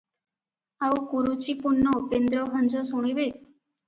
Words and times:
ଆଉ 0.85 0.95
କୁରୁଚିପୂର୍ଣ୍ଣ 1.11 1.91
ଉପେନ୍ଦ୍ରଭଞ୍ଜ 1.97 2.81
ଶୁଣିବେ? 2.89 3.29